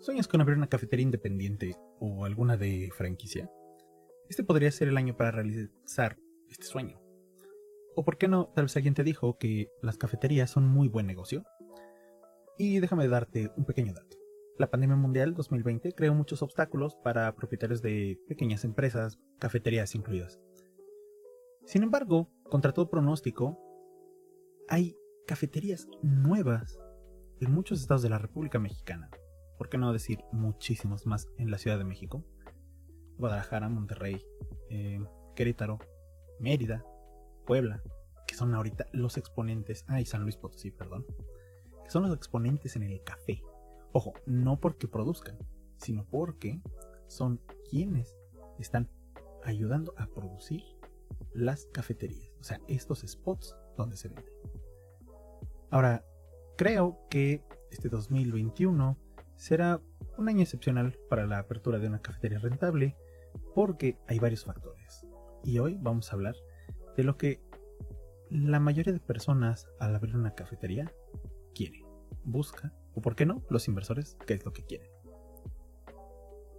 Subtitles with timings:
[0.00, 3.50] ¿Sueñas con abrir una cafetería independiente o alguna de franquicia?
[4.28, 6.16] Este podría ser el año para realizar
[6.48, 7.00] este sueño.
[7.96, 11.06] O por qué no, tal vez alguien te dijo que las cafeterías son muy buen
[11.06, 11.42] negocio.
[12.56, 14.16] Y déjame darte un pequeño dato.
[14.56, 20.38] La pandemia mundial 2020 creó muchos obstáculos para propietarios de pequeñas empresas, cafeterías incluidas.
[21.64, 23.58] Sin embargo, contra todo pronóstico,
[24.68, 24.94] hay
[25.26, 26.78] cafeterías nuevas
[27.40, 29.10] en muchos estados de la República Mexicana
[29.58, 32.24] por qué no decir muchísimos más en la Ciudad de México,
[33.18, 34.24] Guadalajara, Monterrey,
[34.70, 35.04] eh,
[35.34, 35.80] Querétaro,
[36.38, 36.84] Mérida,
[37.44, 37.82] Puebla,
[38.26, 41.04] que son ahorita los exponentes, ah, y San Luis Potosí, perdón,
[41.84, 43.42] que son los exponentes en el café.
[43.92, 45.36] Ojo, no porque produzcan,
[45.76, 46.60] sino porque
[47.08, 48.16] son quienes
[48.58, 48.88] están
[49.44, 50.62] ayudando a producir
[51.32, 54.30] las cafeterías, o sea, estos spots donde se vende.
[55.70, 56.04] Ahora,
[56.56, 58.96] creo que este 2021
[59.38, 59.80] será
[60.18, 62.96] un año excepcional para la apertura de una cafetería rentable
[63.54, 65.06] porque hay varios factores.
[65.44, 66.34] Y hoy vamos a hablar
[66.96, 67.40] de lo que
[68.30, 70.92] la mayoría de personas al abrir una cafetería
[71.54, 71.84] quiere,
[72.24, 74.90] busca o por qué no, los inversores, qué es lo que quieren.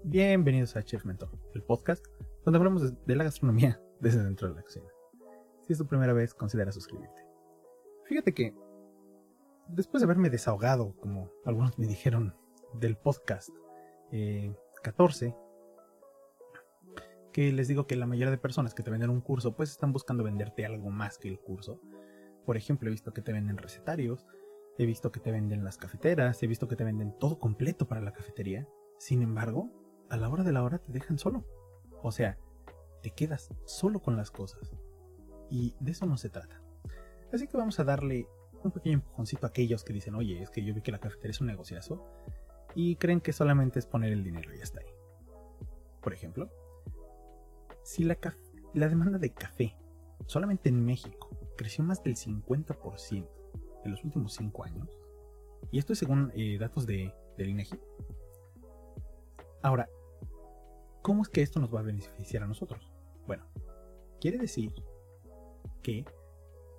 [0.06, 2.06] Bienvenidos a Chef Mentor, el podcast
[2.46, 4.88] donde hablamos de la gastronomía desde dentro de la cocina.
[5.68, 7.26] Si es tu primera vez, considera suscribirte.
[8.06, 8.56] Fíjate que
[9.68, 12.39] después de haberme desahogado, como algunos me dijeron
[12.74, 13.50] del podcast
[14.84, 15.36] 14, eh,
[17.32, 19.94] que les digo que la mayoría de personas que te venden un curso, pues están
[19.94, 21.80] buscando venderte algo más que el curso.
[22.46, 24.26] Por ejemplo, he visto que te venden recetarios,
[24.78, 28.02] he visto que te venden las cafeteras, he visto que te venden todo completo para
[28.02, 28.68] la cafetería.
[28.98, 29.70] Sin embargo,
[30.10, 31.46] a la hora de la hora te dejan solo.
[32.02, 32.38] O sea,
[33.02, 34.72] te quedas solo con las cosas.
[35.50, 36.62] Y de eso no se trata.
[37.32, 38.28] Así que vamos a darle
[38.64, 41.32] un pequeño empujoncito a aquellos que dicen, oye, es que yo vi que la cafetería
[41.32, 42.06] es un negociazo
[42.76, 44.94] y creen que solamente es poner el dinero y ya está ahí.
[46.02, 46.50] Por ejemplo,
[47.84, 48.18] si la,
[48.74, 49.76] la demanda de café
[50.26, 53.28] solamente en México creció más del 50%
[53.86, 55.00] en los últimos 5 años,
[55.72, 57.80] y esto es según eh, datos de, del INEGI,
[59.62, 59.90] ahora,
[61.02, 62.92] ¿cómo es que esto nos va a beneficiar a nosotros?
[63.28, 63.46] Bueno,
[64.20, 64.74] quiere decir
[65.82, 66.06] que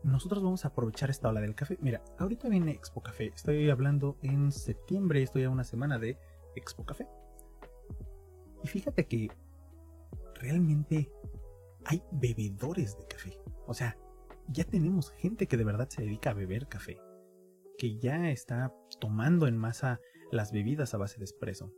[0.03, 1.79] nosotros vamos a aprovechar esta ola del café.
[1.81, 3.33] Mira, ahorita viene Expo Café.
[3.35, 6.19] Estoy hablando en septiembre, estoy a una semana de
[6.57, 7.07] Expo Café.
[8.63, 9.31] Y fíjate que
[10.35, 11.11] realmente
[11.85, 13.39] hay bebedores de café.
[13.67, 13.99] O sea,
[14.49, 16.99] ya tenemos gente que de verdad se dedica a beber café.
[17.79, 20.01] Que ya está tomando en masa
[20.31, 21.73] las bebidas a base de espresso.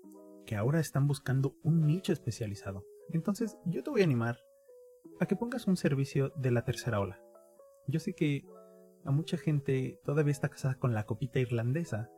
[0.47, 2.85] Que ahora están buscando un nicho especializado.
[3.11, 4.39] Entonces, yo te voy a animar
[5.21, 7.21] a que pongas un servicio de la tercera ola
[7.87, 8.45] yo sé que
[9.05, 12.11] a mucha gente todavía está casada con la copita irlandesa,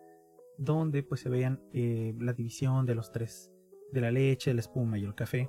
[0.59, 3.51] donde pues se vean eh, la división de los tres,
[3.93, 5.49] de la leche, la espuma y el café,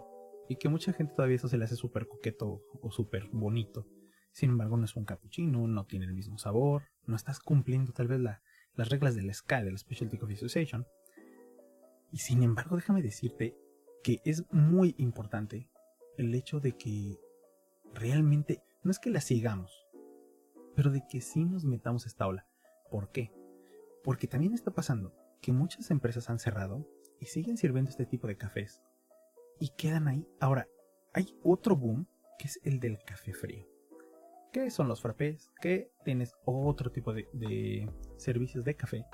[0.50, 3.88] y que mucha gente todavía eso se le hace súper coqueto o súper bonito.
[4.31, 8.08] Sin embargo, no es un cappuccino, no tiene el mismo sabor, no estás cumpliendo tal
[8.08, 10.86] vez las reglas del SCA, de la Specialty Coffee Association.
[12.12, 13.56] Y sin embargo, déjame decirte
[14.03, 15.70] que es muy importante
[16.18, 17.18] el hecho de que
[17.94, 19.84] realmente no es que la sigamos,
[20.75, 22.46] pero de que sí nos metamos a esta ola.
[22.91, 23.31] ¿Por qué?
[24.03, 26.88] Porque también está pasando que muchas empresas han cerrado
[27.19, 28.81] y siguen sirviendo este tipo de cafés
[29.59, 30.28] y quedan ahí.
[30.40, 30.68] Ahora,
[31.14, 33.66] hay otro boom que es el del café frío.
[34.52, 35.52] ¿Qué son los frappés?
[35.62, 39.06] Que tienes otro tipo de, servicios de café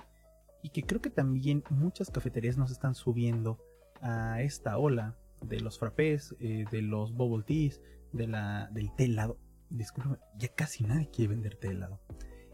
[0.62, 3.60] y que creo que también muchas cafeterías nos están subiendo
[4.02, 7.82] a esta ola de los frappés, eh, de los bubble teas,
[8.14, 9.40] de la, del té helado
[9.72, 12.00] disculpa, ya casi nadie quiere venderte helado.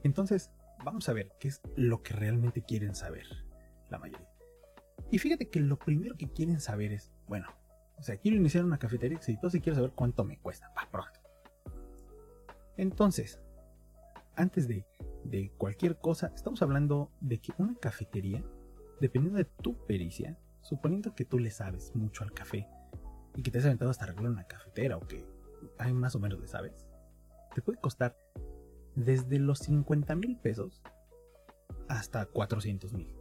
[0.03, 0.51] Entonces,
[0.83, 3.25] vamos a ver qué es lo que realmente quieren saber
[3.89, 4.29] la mayoría.
[5.11, 7.47] Y fíjate que lo primero que quieren saber es, bueno,
[7.97, 10.71] o sea, quiero iniciar una cafetería exitosa y quiero saber cuánto me cuesta.
[10.77, 11.19] Va, pronto.
[12.77, 13.39] Entonces,
[14.35, 14.85] antes de,
[15.23, 18.43] de cualquier cosa, estamos hablando de que una cafetería,
[19.01, 22.67] dependiendo de tu pericia, suponiendo que tú le sabes mucho al café
[23.35, 25.25] y que te has aventado hasta arreglar una cafetera o que
[25.79, 26.86] hay más o menos le sabes,
[27.57, 28.15] te puede costar
[28.93, 30.83] desde los 50 mil pesos
[31.87, 33.15] hasta 400 mil.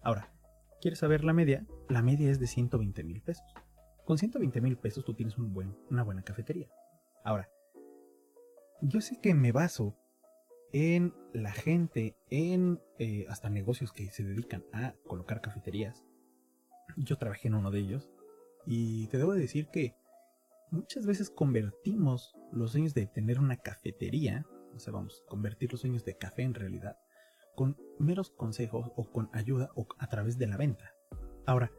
[0.00, 0.32] Ahora,
[0.80, 1.66] ¿quieres saber la media?
[1.90, 3.44] La media es de 120 mil pesos.
[4.06, 6.70] Con 120 mil pesos tú tienes una buena cafetería.
[7.22, 7.50] Ahora,
[8.80, 9.94] yo sé que me baso
[10.72, 16.02] en la gente, en eh, hasta negocios que se dedican a colocar cafeterías.
[16.96, 18.10] Yo trabajé en uno de ellos
[18.64, 19.99] y te debo decir que
[20.70, 26.04] muchas veces convertimos los sueños de tener una cafetería, o sea, vamos, convertir los sueños
[26.04, 26.96] de café en realidad,
[27.54, 30.94] con meros consejos o con ayuda o a través de la venta.
[31.46, 31.70] Ahora,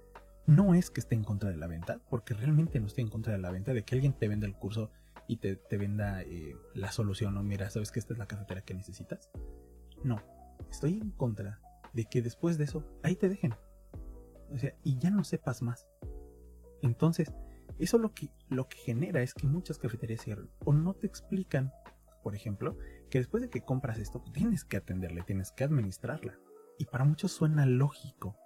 [0.48, 3.34] no es que esté en contra de la venta, porque realmente no estoy en contra
[3.34, 4.92] de la venta, de que alguien te venda el curso
[5.28, 8.74] y te, venda eh, la solución o mira, sabes que esta es la cafetera que
[8.74, 9.30] necesitas.
[10.04, 10.22] No,
[10.70, 11.60] estoy en contra
[11.94, 13.54] de que después de eso, ahí te dejen.
[14.52, 15.88] O sea, y ya no sepas más.
[16.82, 17.32] Entonces,
[17.84, 21.72] eso lo que, lo que genera es que muchas cafeterías cierran o no te explican,
[22.24, 22.78] por ejemplo,
[23.10, 26.38] que después de que compras esto, tienes que atenderle, tienes que administrarla.
[26.78, 28.38] Y para muchos suena lógico.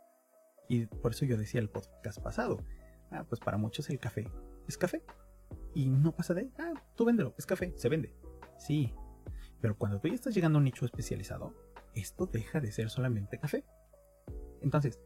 [0.69, 2.63] Y por eso yo decía el podcast pasado,
[3.11, 4.27] ah, pues para muchos el café
[4.67, 5.03] es café.
[5.73, 8.15] Y no pasa de, ah, tú véndelo, es café, se vende.
[8.57, 8.93] Sí,
[9.61, 11.53] pero cuando tú ya estás llegando a un nicho especializado,
[11.93, 13.65] esto deja de ser solamente café.
[14.61, 14.99] Entonces,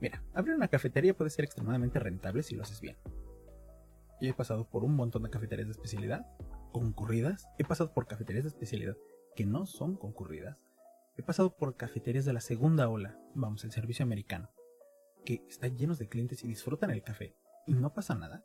[0.00, 2.96] mira, abrir una cafetería puede ser extremadamente rentable si lo haces bien.
[4.24, 6.26] Yo he pasado por un montón de cafeterías de especialidad
[6.72, 8.96] concurridas, he pasado por cafeterías de especialidad
[9.36, 10.58] que no son concurridas,
[11.16, 14.50] he pasado por cafeterías de la segunda ola, vamos, el servicio americano,
[15.24, 17.36] que están llenos de clientes y disfrutan el café
[17.66, 18.44] y no pasa nada.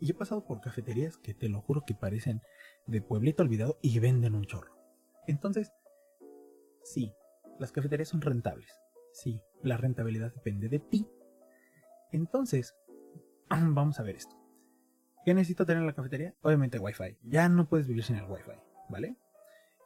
[0.00, 2.42] Y he pasado por cafeterías que te lo juro que parecen
[2.86, 4.76] de pueblito olvidado y venden un chorro.
[5.26, 5.72] Entonces,
[6.86, 7.12] Sí,
[7.58, 8.70] las cafeterías son rentables.
[9.12, 11.08] Sí, la rentabilidad depende de ti.
[12.12, 12.76] Entonces,
[13.50, 14.36] vamos a ver esto.
[15.26, 16.34] ¿Qué necesito tener en la cafetería?
[16.40, 17.18] Obviamente Wi-Fi.
[17.24, 18.52] Ya no puedes vivir sin el Wi-Fi,
[18.88, 19.16] ¿vale?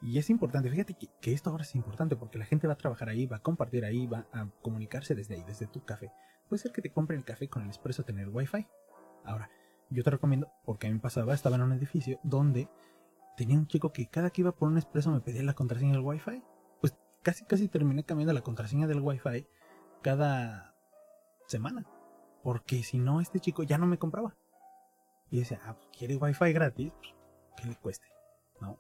[0.01, 3.09] Y es importante, fíjate que, esto ahora es importante porque la gente va a trabajar
[3.09, 6.13] ahí, va a compartir ahí, va a comunicarse desde ahí, desde tu café.
[6.49, 8.67] Puede ser que te compren el café con el expreso tener Wi-Fi.
[9.25, 9.51] Ahora,
[9.91, 12.69] yo te recomiendo, porque a mí me pasaba, estaba en un edificio donde
[13.37, 16.03] tenía un chico que cada que iba por un expreso me pedía la contraseña del
[16.03, 16.43] Wi-Fi
[17.23, 19.47] casi casi terminé cambiando la contraseña del Wi-Fi
[20.03, 20.75] cada
[21.47, 21.87] semana.
[22.43, 24.35] Porque si no, este chico ya no me compraba.
[25.31, 27.15] Y decía, ah, pues, quiere Wi-Fi gratis, pues,
[27.57, 28.07] que le cueste,
[28.61, 28.79] ¿no?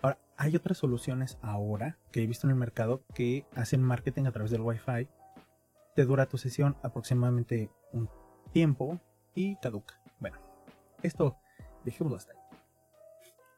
[0.00, 4.32] Ahora, hay otras soluciones ahora que he visto en el mercado que hacen marketing a
[4.32, 5.08] través del Wi-Fi.
[5.94, 8.08] Te dura tu sesión aproximadamente un
[8.52, 9.00] tiempo
[9.34, 10.00] y caduca.
[10.18, 10.38] Bueno,
[11.02, 11.36] esto
[11.84, 12.38] dejémoslo hasta ahí.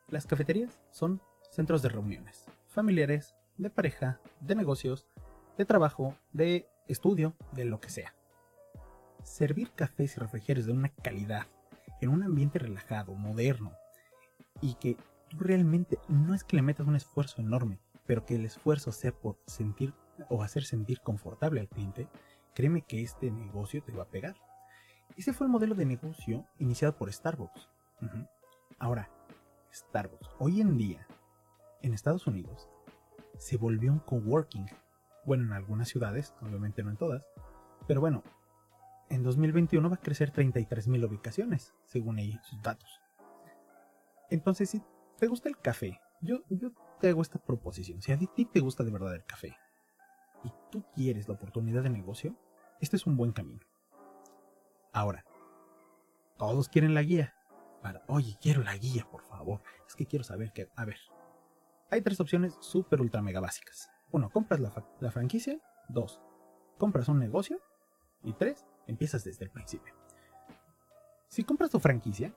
[0.09, 5.07] Las cafeterías son centros de reuniones familiares, de pareja, de negocios,
[5.57, 8.13] de trabajo, de estudio, de lo que sea.
[9.23, 11.47] Servir cafés y refrigerios de una calidad,
[12.05, 13.73] en un ambiente relajado, moderno,
[14.61, 14.97] y que
[15.29, 19.13] tú realmente no es que le metas un esfuerzo enorme, pero que el esfuerzo sea
[19.13, 19.95] por sentir
[20.29, 22.09] o hacer sentir confortable al cliente,
[22.55, 24.37] créeme que este negocio te va a pegar.
[25.17, 27.69] Ese fue el modelo de negocio iniciado por Starbucks.
[28.79, 29.09] Ahora,
[29.73, 31.07] Starbucks, hoy en día,
[31.83, 32.69] en Estados Unidos,
[33.39, 34.67] se volvió un coworking.
[35.25, 37.25] Bueno, en algunas ciudades, obviamente no en todas.
[37.87, 38.23] Pero bueno,
[39.15, 43.01] en 2021 va a crecer 33.000 ubicaciones, según ahí sus datos.
[44.31, 44.83] Entonces, si
[45.19, 46.43] te gusta el café, yo,
[47.01, 48.03] te hago esta proposición.
[48.03, 49.57] Si a ti te gusta de verdad el café
[50.43, 52.37] y tú quieres la oportunidad de negocio,
[52.81, 53.65] este es un buen camino.
[54.93, 55.25] Ahora,
[56.37, 57.35] todos quieren la guía.
[58.09, 59.63] Oye, quiero la guía, por favor.
[59.87, 60.99] Es que quiero saber que, a ver,
[61.91, 63.91] hay tres opciones súper ultra mega básicas.
[64.11, 65.61] Uno, compras la, franquicia.
[65.89, 66.21] Dos,
[66.79, 67.61] compras un negocio.
[68.23, 69.95] Y tres, empiezas desde el principio.
[71.29, 72.35] Si compras tu franquicia,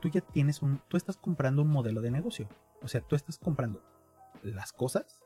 [0.00, 2.48] tú ya tienes un, tú estás comprando un modelo de negocio.
[2.82, 3.82] O sea, tú estás comprando
[4.42, 5.20] las cosas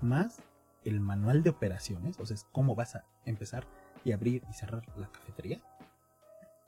[0.00, 0.40] más
[0.84, 3.66] el manual de operaciones, o sea, es cómo vas a empezar
[4.04, 5.62] y abrir y cerrar la cafetería.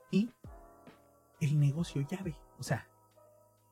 [0.09, 0.31] Y
[1.39, 2.87] el negocio llave, o sea,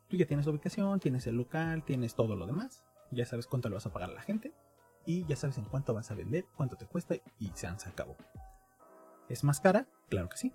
[0.08, 2.84] Tú ya tienes la ubicación, tienes el local, tienes todo lo demás.
[3.12, 4.54] Ya sabes cuánto le vas a pagar a la gente.
[5.06, 8.16] Y ya sabes en cuánto vas a vender, cuánto te cuesta y se acabó.
[9.30, 9.88] ¿Es más cara?
[10.10, 10.54] Claro que sí.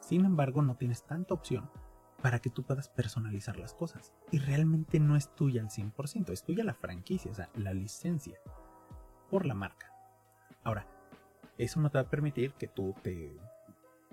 [0.00, 1.70] Sin embargo, no tienes tanta opción
[2.22, 4.12] para que tú puedas personalizar las cosas.
[4.30, 8.38] Y realmente no es tuya al 100%, es tuya la franquicia, o sea, la licencia
[9.30, 9.92] por la marca.
[10.64, 10.86] Ahora,
[11.58, 13.36] eso no te va a permitir que tú te,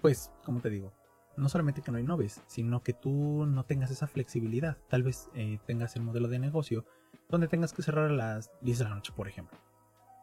[0.02, 0.94] pues, como te digo,
[1.38, 4.78] no solamente que no innoves, sino que tú no tengas esa flexibilidad.
[4.90, 6.86] Tal vez eh, tengas el modelo de negocio
[7.30, 9.58] donde tengas que cerrar a las 10 de la noche, por ejemplo.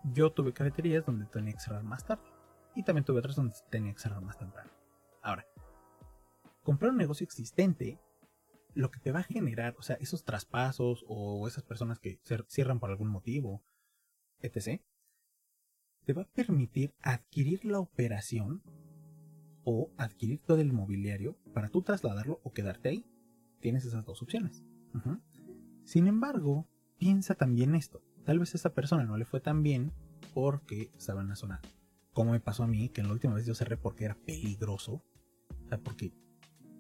[0.04, 2.24] Yo tuve cafeterías donde tenía que cerrar más tarde.
[2.74, 4.70] Y también tuve otras donde tenía que cerrar más temprano.
[5.22, 5.46] Ahora,
[6.62, 8.00] comprar un negocio existente,
[8.74, 12.80] lo que te va a generar, o sea, esos traspasos o esas personas que cierran
[12.80, 13.62] por algún motivo,
[14.40, 14.80] etc.,
[16.04, 18.62] te va a permitir adquirir la operación
[19.64, 23.06] o adquirir todo el mobiliario para tú trasladarlo o quedarte ahí.
[23.60, 24.64] Tienes esas dos opciones.
[25.84, 26.66] Sin embargo,
[26.98, 28.02] piensa también esto.
[28.24, 29.92] Tal vez a esa persona no le fue tan bien
[30.34, 31.60] porque estaba en una zona,
[32.12, 35.02] como me pasó a mí, que en la última vez yo cerré porque era peligroso.
[35.64, 36.12] O sea, porque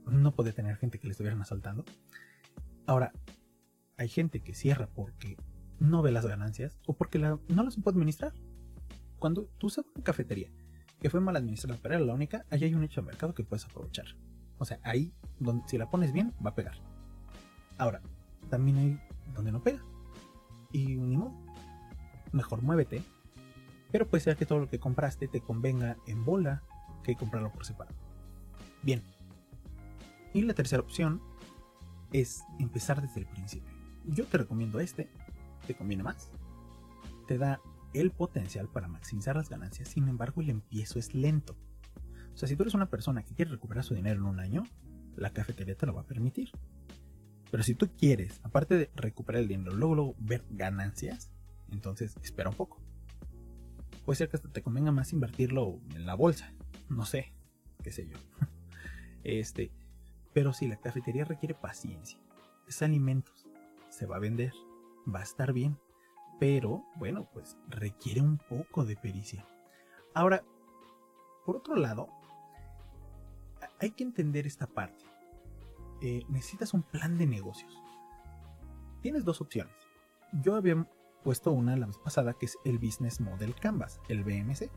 [0.06, 1.84] no podía tener gente que le estuvieran asaltando.
[2.86, 3.12] Ahora,
[3.96, 5.36] hay gente que cierra porque
[5.78, 8.32] no ve las ganancias o porque no las puede administrar.
[9.18, 10.50] Cuando tú usas una cafetería
[11.00, 13.44] que fue mal administrada, pero era la única, ahí hay un hecho de mercado que
[13.44, 14.06] puedes aprovechar.
[14.58, 16.76] O sea, ahí, donde, si la pones bien, va a pegar.
[17.78, 18.00] Ahora,
[18.48, 19.00] también hay
[19.34, 19.84] donde no pega.
[20.72, 21.32] Y ni modo.
[22.30, 23.02] Mejor muévete.
[23.92, 26.62] Pero puede ser que todo lo que compraste te convenga en bola
[27.04, 27.96] que comprarlo por separado.
[28.82, 29.02] Bien.
[30.32, 31.20] Y la tercera opción
[32.12, 33.72] es empezar desde el principio.
[34.06, 35.10] Yo te recomiendo este.
[35.66, 36.30] Te conviene más.
[37.28, 37.60] Te da
[37.92, 39.88] el potencial para maximizar las ganancias.
[39.88, 41.56] Sin embargo, el empiezo es lento.
[42.34, 44.64] O sea, si tú eres una persona que quiere recuperar su dinero en un año,
[45.16, 46.50] la cafetería te lo va a permitir.
[47.50, 51.30] Pero si tú quieres, aparte de recuperar el dinero, luego, luego ver ganancias,
[51.70, 52.80] entonces espera un poco.
[54.04, 56.52] Puede ser que hasta te convenga más invertirlo en la bolsa.
[56.88, 57.32] No sé,
[57.82, 58.16] qué sé yo.
[59.24, 59.70] Este,
[60.32, 62.18] pero si la cafetería requiere paciencia.
[62.66, 63.46] Es alimentos,
[63.88, 64.52] se va a vender,
[65.06, 65.78] va a estar bien,
[66.40, 69.46] pero bueno, pues requiere un poco de pericia.
[70.12, 70.42] Ahora,
[71.46, 72.08] por otro lado,
[73.78, 75.04] hay que entender esta parte.
[76.00, 77.72] Eh, necesitas un plan de negocios.
[79.02, 79.74] Tienes dos opciones.
[80.32, 80.86] Yo había
[81.22, 84.70] puesto una la vez pasada que es el Business Model Canvas, el BMC,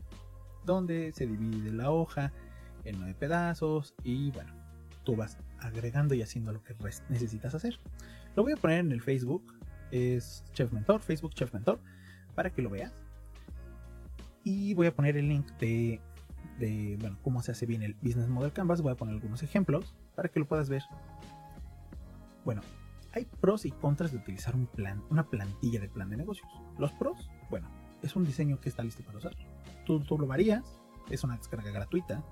[0.64, 2.32] donde se divide la hoja
[2.84, 4.52] en nueve pedazos y bueno,
[5.04, 6.74] tú vas agregando y haciendo lo que
[7.08, 7.78] necesitas hacer.
[8.34, 9.54] Lo voy a poner en el Facebook,
[9.90, 11.80] es Chef Mentor, Facebook Chef Mentor,
[12.34, 12.92] para que lo veas.
[14.44, 16.00] Y voy a poner el link de
[16.58, 19.94] de bueno, cómo se hace bien el Business Model Canvas, voy a poner algunos ejemplos
[20.14, 20.82] para que lo puedas ver.
[22.44, 22.62] Bueno,
[23.16, 26.48] hay pros y contras de utilizar un plan, una plantilla de plan de negocios.
[26.78, 27.68] Los pros, bueno,
[28.02, 29.34] es un diseño que está listo para usar.
[29.86, 32.22] Tú, tú lo varías, es una descarga gratuita.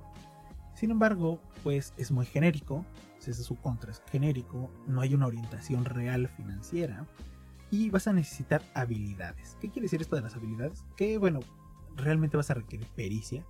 [0.75, 2.85] Sin embargo, pues es muy genérico,
[3.19, 7.07] ese es su contra, es genérico, no hay una orientación real financiera
[7.71, 9.57] y vas a necesitar habilidades.
[9.61, 10.85] ¿Qué quiere decir esto de las habilidades?
[10.97, 11.41] Que bueno,
[11.97, 13.43] realmente vas a requerir pericia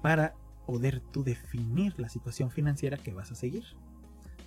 [0.00, 3.64] para poder tú definir la situación financiera que vas a seguir.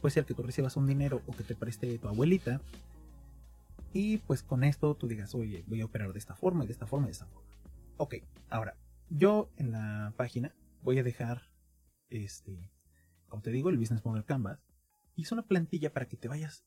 [0.02, 2.60] Puede ser que tú recibas un dinero o que te preste tu abuelita
[3.94, 6.88] y pues con esto tú digas, oye, voy a operar de esta forma, de esta
[6.88, 7.50] forma, de esta forma.
[7.98, 8.16] Ok,
[8.50, 8.78] ahora,
[9.10, 11.44] yo en la página voy a dejar,
[12.10, 12.72] este,
[13.28, 14.60] como te digo, el Business Model Canvas
[15.16, 16.66] y es una plantilla para que te vayas,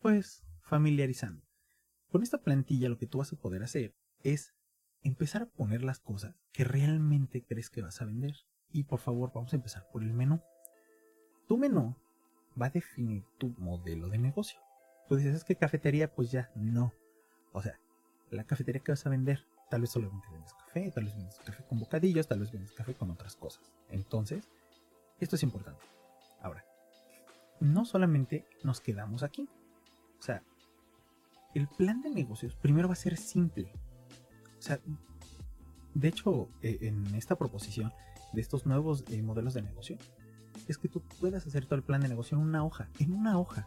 [0.00, 1.42] pues, familiarizando.
[2.10, 4.52] Con esta plantilla lo que tú vas a poder hacer es
[5.02, 8.34] empezar a poner las cosas que realmente crees que vas a vender.
[8.70, 10.42] Y por favor, vamos a empezar por el menú.
[11.46, 11.96] Tu menú
[12.60, 14.60] va a definir tu modelo de negocio.
[15.08, 16.92] Tú dices, es que cafetería, pues ya no.
[17.52, 17.78] O sea,
[18.30, 21.64] la cafetería que vas a vender, tal vez solamente vendes café, tal vez vendes café
[21.64, 23.72] con bocadillos, tal vez vendes café con otras cosas.
[23.88, 24.48] Entonces,
[25.18, 25.82] esto es importante.
[26.42, 26.64] Ahora,
[27.60, 29.48] no solamente nos quedamos aquí.
[30.18, 30.42] O sea,
[31.54, 33.72] el plan de negocios primero va a ser simple.
[34.58, 34.80] O sea,
[35.94, 37.92] de hecho, eh, en esta proposición
[38.32, 39.96] de estos nuevos eh, modelos de negocio,
[40.68, 43.38] es que tú puedas hacer todo el plan de negocio en una hoja, en una
[43.38, 43.66] hoja.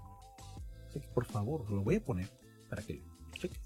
[0.91, 2.29] Que por favor, lo voy a poner
[2.69, 3.61] para que lo cheques.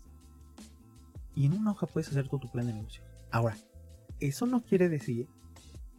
[1.36, 3.04] Y en una hoja puedes hacer todo tu plan de negocio.
[3.32, 3.58] Ahora,
[4.20, 5.28] eso no quiere decir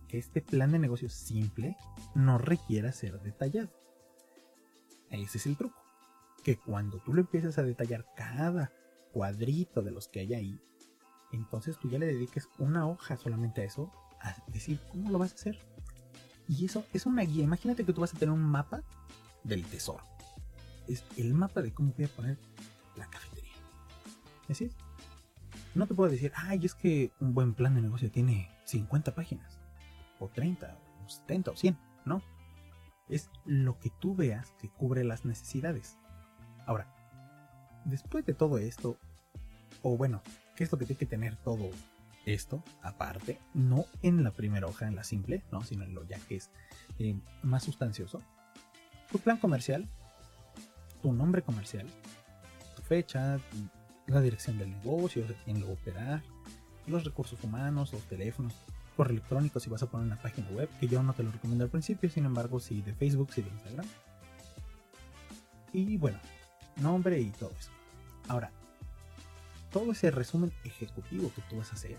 [0.09, 1.77] que este plan de negocio simple
[2.15, 3.71] no requiera ser detallado.
[5.11, 5.83] Ese es el truco.
[6.43, 8.73] Que cuando tú lo empiezas a detallar cada
[9.13, 10.61] cuadrito de los que hay ahí,
[11.33, 13.91] entonces tú ya le dediques una hoja solamente a eso,
[14.21, 15.59] a decir cómo lo vas a hacer.
[16.49, 17.45] Y eso es una guía.
[17.45, 18.83] Imagínate que tú vas a tener un mapa
[19.45, 20.05] del tesoro.
[20.89, 22.39] Es el mapa de cómo voy a poner
[22.97, 23.53] la cafetería.
[24.49, 24.71] ¿Así
[25.75, 29.59] No te puedo decir, ay, es que un buen plan de negocio tiene 50 páginas,
[30.21, 31.79] o 30, o 70, o 100.
[32.05, 32.23] No.
[33.09, 35.97] Es lo que tú veas que cubre las necesidades.
[36.67, 36.93] Ahora,
[37.85, 38.99] después de todo esto,
[39.83, 40.23] o bueno,
[40.57, 41.69] ¿Qué es lo que tiene que tener todo
[42.27, 43.41] esto aparte?
[43.55, 45.63] No en la primera hoja, en la simple, ¿no?
[45.63, 46.51] sino en lo ya que es
[46.99, 48.23] eh, más sustancioso.
[49.11, 49.89] Tu plan comercial,
[51.03, 51.87] tu nombre comercial,
[52.75, 53.39] tu fecha,
[54.07, 56.23] la dirección del negocio, quién lo opera,
[56.87, 58.55] los recursos humanos, los teléfonos,
[58.97, 61.65] correo electrónico si vas a poner una página web, que yo no te lo recomiendo
[61.65, 63.87] al principio, sin embargo, sí de Facebook, sí de Instagram.
[65.73, 66.19] Y bueno,
[66.77, 67.71] nombre y todo eso.
[68.29, 68.51] Ahora,
[69.77, 71.99] todo ese resumen ejecutivo que tú vas a hacer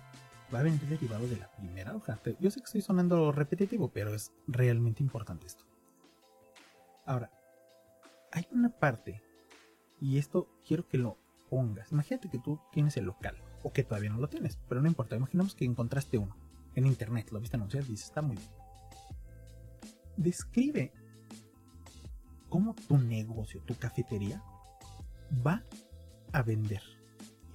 [0.51, 2.19] va a venir derivado de la primera hoja.
[2.39, 5.63] Yo sé que estoy sonando repetitivo, pero es realmente importante esto.
[7.05, 7.29] Ahora,
[8.31, 9.21] hay una parte,
[10.01, 11.19] y esto quiero que lo
[11.51, 11.91] pongas.
[11.91, 15.15] Imagínate que tú tienes el local, o que todavía no lo tienes, pero no importa.
[15.15, 16.35] Imaginemos que encontraste uno
[16.73, 18.49] en internet, lo viste anunciar y dices, está muy bien.
[20.15, 20.93] Describe
[22.49, 24.41] cómo tu negocio, tu cafetería,
[25.45, 25.63] va
[26.33, 26.96] a vender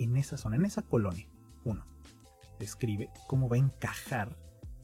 [0.05, 1.29] en esa zona, en esa colonia.
[1.65, 1.85] Uno,
[2.59, 4.37] describe cómo va a encajar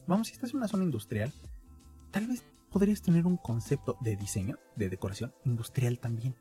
[0.09, 1.33] vamos, si estás en una zona industrial,
[2.11, 6.35] tal vez podrías tener un concepto de diseño, de decoración industrial también.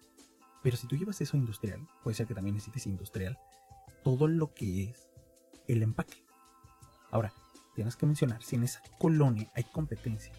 [0.63, 3.37] Pero si tú llevas eso industrial, puede ser que también necesites industrial,
[4.03, 5.09] todo lo que es
[5.67, 6.23] el empaque.
[7.11, 7.33] Ahora,
[7.75, 10.31] tienes que mencionar si en esa colonia hay competencia.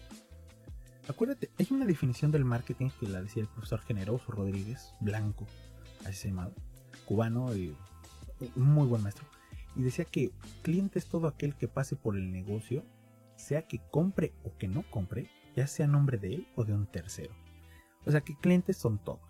[1.07, 5.47] Acuérdate, hay una definición del marketing que la decía el profesor Generoso Rodríguez, blanco,
[6.05, 6.51] así se llamaba,
[7.05, 7.75] cubano y
[8.55, 9.25] muy buen maestro.
[9.75, 10.31] Y decía que
[10.61, 12.83] cliente es todo aquel que pase por el negocio,
[13.35, 16.85] sea que compre o que no compre, ya sea nombre de él o de un
[16.87, 17.33] tercero.
[18.05, 19.21] O sea que clientes son todos.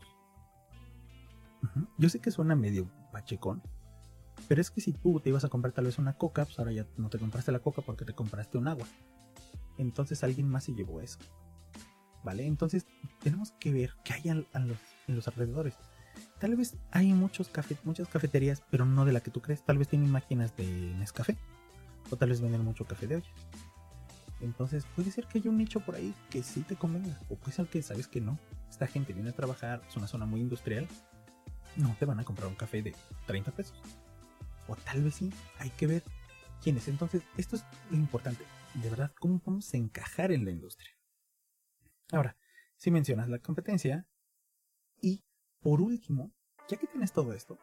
[1.98, 3.62] Yo sé que suena medio pachecón,
[4.48, 6.72] pero es que si tú te ibas a comprar tal vez una coca, pues ahora
[6.72, 8.88] ya no te compraste la coca porque te compraste un agua.
[9.78, 11.20] Entonces alguien más se llevó eso.
[12.24, 12.46] ¿Vale?
[12.46, 12.86] Entonces
[13.22, 14.46] tenemos que ver qué hay en
[15.08, 15.78] los alrededores.
[16.40, 17.50] Tal vez hay muchos
[17.84, 19.62] muchas cafeterías, pero no de la que tú crees.
[19.64, 20.66] Tal vez tienen máquinas de
[20.98, 21.38] Nescafé.
[22.10, 23.30] O tal vez venden mucho café de olla.
[24.42, 27.20] Entonces puede ser que haya un nicho por ahí que sí te convenga.
[27.30, 28.40] O puede ser que sabes que no.
[28.70, 30.88] Esta gente viene a trabajar, es una zona muy industrial.
[31.76, 32.96] No te van a comprar un café de
[33.28, 33.78] 30 pesos.
[34.68, 36.04] O tal vez sí, hay que ver
[36.64, 36.88] quiénes.
[36.88, 38.46] Entonces, esto es lo importante.
[38.76, 39.42] De verdad, ¿cómo
[39.74, 40.92] a encajar en la industria?
[42.12, 42.38] Ahora,
[42.78, 44.08] si mencionas la competencia,
[45.02, 45.24] y
[45.62, 46.32] por último,
[46.68, 47.58] ya que tienes todo esto,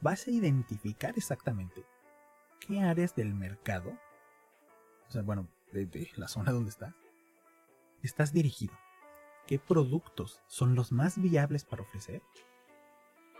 [0.00, 1.84] vas a identificar exactamente
[2.60, 3.92] qué áreas del mercado,
[5.08, 6.94] o sea, bueno, de, la zona donde estás,
[8.02, 8.74] estás dirigido.
[9.46, 12.22] ¿Qué productos son los más viables para ofrecer?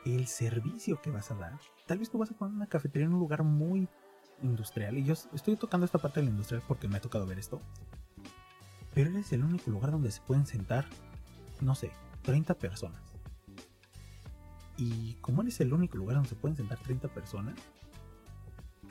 [0.04, 1.58] El servicio que vas a dar.
[1.86, 3.88] Tal vez tú vas a poner una cafetería en un lugar muy
[4.42, 4.98] industrial.
[4.98, 7.60] Y yo estoy tocando esta parte de la industrial porque me ha tocado ver esto.
[8.94, 10.86] Pero eres el único lugar donde se pueden sentar,
[11.60, 11.90] no sé,
[12.22, 13.15] 30 personas.
[14.76, 17.54] Y como eres el único lugar donde se pueden sentar 30 personas,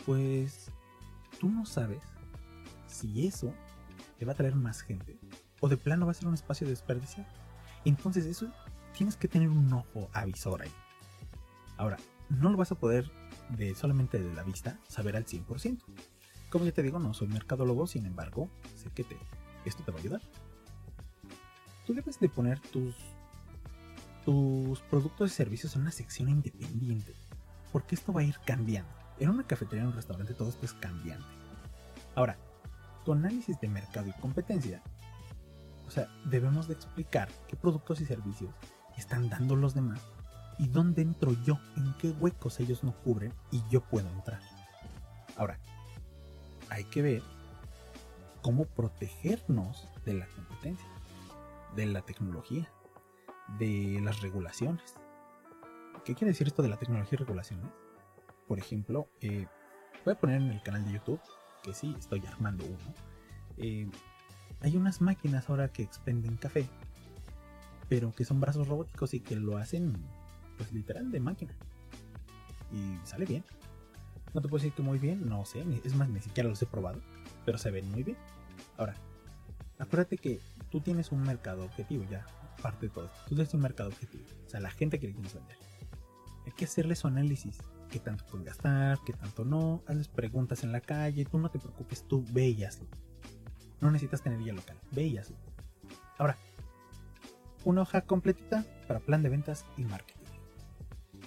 [0.06, 0.72] pues
[1.40, 2.02] tú no sabes
[2.88, 3.54] si eso
[4.18, 5.20] te va a traer más gente
[5.60, 7.26] o de plano va a ser un espacio de desperdicio.
[7.86, 8.52] Entonces eso
[8.96, 10.72] tienes que tener un ojo avisor ahí.
[11.78, 11.98] Ahora,
[12.30, 13.12] no lo vas a poder
[13.50, 15.84] de solamente de la vista saber al 100%.
[16.50, 19.06] Como ya te digo, no soy mercadólogo, sin embargo, sé que
[19.66, 20.22] esto te va a ayudar.
[21.86, 22.96] Tú debes de poner tus,
[24.26, 27.14] tus productos y servicios en una sección independiente,
[27.72, 28.92] porque esto va a ir cambiando.
[29.20, 31.28] En una cafetería, en un restaurante, todo esto es cambiante.
[32.16, 32.38] Ahora,
[33.06, 34.82] tu análisis de mercado y competencia,
[35.88, 38.54] o sea, debemos de explicar qué productos y servicios
[38.98, 40.02] están dando los demás
[40.58, 44.42] y dónde entro yo, en qué huecos ellos no cubren y yo puedo entrar.
[45.38, 45.60] Ahora,
[46.70, 47.24] hay que ver
[48.42, 50.88] cómo protegernos de la competencia,
[51.76, 52.70] de la tecnología,
[53.60, 54.96] de las regulaciones.
[56.04, 57.72] ¿Qué quiere decir esto de la tecnología y regulaciones?
[58.48, 59.48] Por ejemplo, eh,
[60.04, 61.20] voy a poner en el canal de YouTube
[61.64, 62.94] que sí, estoy armando uno.
[63.58, 63.90] Eh,
[64.62, 66.68] hay unas máquinas ahora que expenden café,
[67.90, 69.94] pero que son brazos robóticos y que lo hacen,
[70.58, 71.54] pues literal, de máquina.
[72.72, 73.44] Y sale bien.
[74.34, 76.66] No te puedo decir que muy bien, no sé, es más, ni siquiera los he
[76.66, 77.00] probado,
[77.46, 78.18] pero se ven muy bien.
[78.78, 78.96] Ahora,
[79.80, 82.26] acuérdate que tú tienes un mercado objetivo ya,
[82.58, 83.18] aparte de todo esto.
[83.28, 85.58] Tú tienes un mercado objetivo, o sea, la gente que quieres vender.
[86.46, 87.58] Hay que hacerle su análisis
[87.90, 91.60] qué tanto pueden gastar, qué tanto no, hazles preguntas en la calle, tú no te
[91.60, 92.56] preocupes, tú ve
[93.82, 95.22] No necesitas tener guía local, ve
[96.18, 96.38] Ahora,
[97.64, 100.22] una hoja completita para plan de ventas y marketing.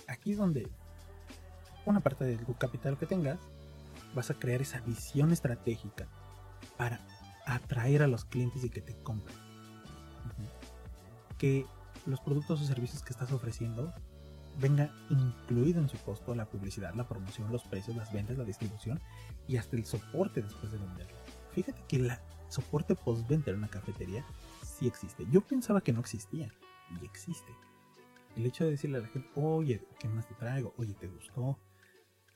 [0.07, 0.71] Aquí es donde
[1.85, 3.39] una parte del capital que tengas,
[4.15, 6.07] vas a crear esa visión estratégica
[6.77, 7.01] para
[7.47, 9.48] atraer a los clientes y que te compren.
[11.39, 11.67] Que
[12.07, 13.95] los productos o servicios que estás ofreciendo
[14.61, 19.01] venga incluido en su costo la publicidad, la promoción, los precios, las ventas, la distribución
[19.47, 21.17] y hasta el soporte después de venderlo.
[21.53, 22.13] Fíjate que el
[22.49, 24.25] soporte post-venta en una cafetería
[24.63, 25.27] sí existe.
[25.31, 26.53] Yo pensaba que no existía
[27.01, 27.53] y existe.
[28.37, 30.75] El hecho de decirle a la gente, oye, ¿qué más te traigo?
[30.77, 31.59] Oye, ¿te gustó?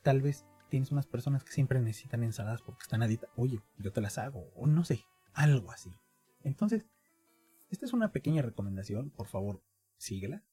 [0.01, 4.01] Tal vez tienes unas personas que siempre necesitan ensaladas porque están a Oye, yo te
[4.01, 4.49] las hago.
[4.55, 5.93] O no sé, algo así.
[6.41, 6.85] Entonces,
[7.73, 9.09] esta es una pequeña recomendación.
[9.09, 9.63] Por favor,
[9.97, 10.43] síguela.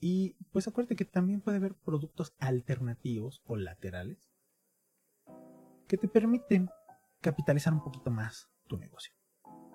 [0.00, 4.30] Y pues acuérdate que también puede haber productos alternativos o laterales
[5.88, 6.68] que te permiten
[7.20, 9.14] capitalizar un poquito más tu negocio.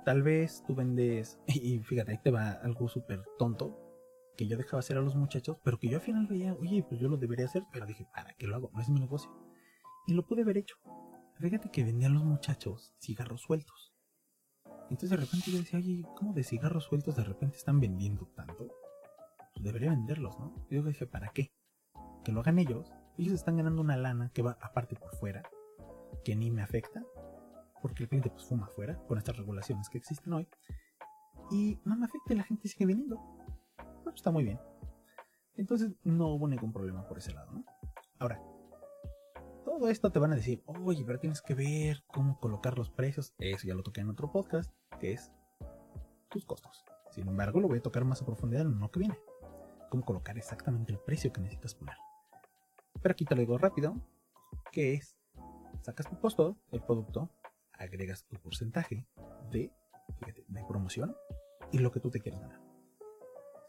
[0.06, 3.84] Tal vez tú vendes, y fíjate, ahí te va algo súper tonto
[4.38, 7.02] que yo dejaba hacer a los muchachos, pero que yo al final veía, oye, pues
[7.02, 8.70] yo lo debería hacer, pero dije, ¿para qué lo hago?
[8.74, 9.32] No es mi negocio.
[10.06, 10.76] Y lo pude haber hecho.
[11.40, 13.97] Fíjate que vendían los muchachos cigarros sueltos.
[14.90, 18.68] Entonces de repente yo decía, oye, ¿cómo de cigarros sueltos de repente están vendiendo tanto?
[19.60, 20.54] debería venderlos, ¿no?
[20.70, 21.52] Yo dije, ¿para qué?
[22.24, 22.92] Que lo hagan ellos.
[23.18, 25.44] Ellos están ganando una lana que va aparte por fuera,
[26.24, 27.04] que ni me afecta.
[27.82, 30.48] porque el cliente pues fuma afuera con estas regulaciones que existen hoy.
[31.52, 33.18] Y no me afecta la gente sigue viniendo.
[33.78, 34.60] Bueno, está muy bien.
[35.56, 37.66] Entonces no hubo ningún problema por ese lado, ¿no?
[38.20, 38.42] Ahora,
[39.64, 43.34] todo esto te van a decir, oye, pero tienes que ver cómo colocar los precios.
[43.38, 45.32] Eso ya lo toqué en otro podcast, que es
[46.30, 46.86] tus costos.
[47.12, 49.20] Sin embargo, lo voy a tocar más a profundidad en uno que viene.
[49.90, 51.96] Cómo colocar exactamente el precio que necesitas poner.
[53.02, 53.96] Pero aquí te lo digo rápido,
[54.72, 55.16] que es,
[55.82, 57.30] sacas tu costo del producto,
[57.74, 59.08] agregas tu porcentaje
[59.52, 59.72] de,
[60.48, 61.16] de promoción
[61.72, 62.60] y lo que tú te quieres ganar.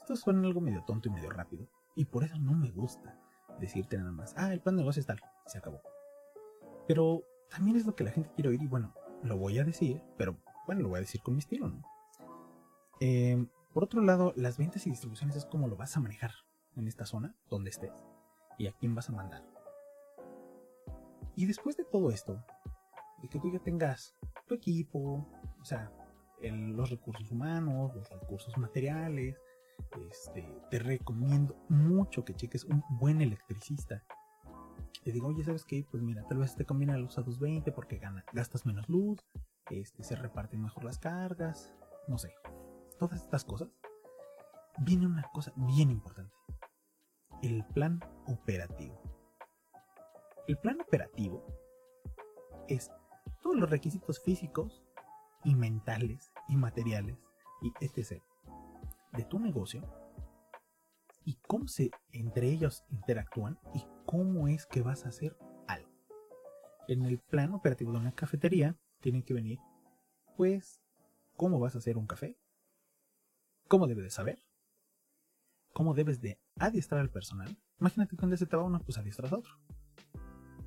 [0.00, 3.18] Esto suena algo medio tonto y medio rápido, y por eso no me gusta
[3.60, 5.82] decirte nada más, ah, el plan de negocio es tal, se acabó.
[6.86, 10.02] Pero también es lo que la gente quiere oír y bueno, lo voy a decir,
[10.16, 10.36] pero
[10.68, 11.82] bueno, lo voy a decir con mi estilo, ¿no?
[13.00, 16.32] Eh, por otro lado, las ventas y distribuciones es como lo vas a manejar
[16.76, 18.04] en esta zona, donde estés,
[18.58, 19.42] y a quién vas a mandar.
[21.36, 22.44] Y después de todo esto,
[23.22, 24.14] de que tú ya tengas
[24.46, 25.26] tu equipo,
[25.58, 25.90] o sea,
[26.42, 29.40] los recursos humanos, los recursos materiales,
[30.10, 34.02] este, te recomiendo mucho que cheques un buen electricista.
[35.02, 35.86] Te digo, oye, ¿sabes qué?
[35.90, 37.98] Pues mira, tal vez te conviene la luz a 220 porque
[38.34, 39.24] gastas menos luz,
[39.70, 41.74] este, se reparten mejor las cargas,
[42.06, 42.34] no sé.
[42.98, 43.68] Todas estas cosas.
[44.78, 46.34] Viene una cosa bien importante.
[47.42, 49.00] El plan operativo.
[50.46, 51.44] El plan operativo
[52.68, 52.90] es
[53.42, 54.82] todos los requisitos físicos
[55.44, 57.18] y mentales y materiales
[57.62, 58.22] y etc
[59.12, 59.82] de tu negocio
[61.24, 65.90] y cómo se entre ellos interactúan y cómo es que vas a hacer algo.
[66.88, 69.58] En el plan operativo de una cafetería tienen que venir,
[70.36, 70.82] pues,
[71.36, 72.38] cómo vas a hacer un café,
[73.68, 74.38] cómo debes de saber,
[75.72, 77.56] cómo debes de adiestrar al personal.
[77.80, 79.52] Imagínate que se te va uno, pues adiestras a otro.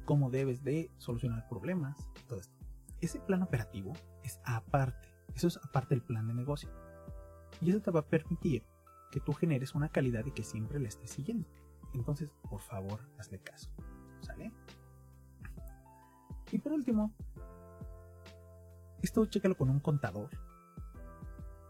[0.05, 2.55] Cómo debes de solucionar problemas, todo esto.
[3.01, 5.09] Ese plan operativo es aparte.
[5.35, 6.69] Eso es aparte del plan de negocio.
[7.61, 8.63] Y eso te va a permitir
[9.11, 11.47] que tú generes una calidad y que siempre la estés siguiendo.
[11.93, 13.69] Entonces, por favor, hazle caso.
[14.21, 14.51] ¿Sale?
[16.51, 17.13] Y por último,
[19.01, 20.29] esto chécalo con un contador.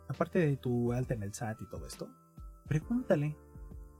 [0.08, 2.10] Aparte de tu alta en el SAT y todo esto,
[2.68, 3.38] pregúntale